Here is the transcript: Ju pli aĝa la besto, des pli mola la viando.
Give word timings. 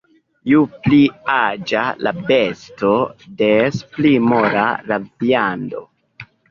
Ju 0.51 0.61
pli 0.85 1.01
aĝa 1.33 1.83
la 2.07 2.15
besto, 2.31 2.97
des 3.45 3.81
pli 3.95 4.17
mola 4.33 4.69
la 4.91 5.03
viando. 5.13 5.89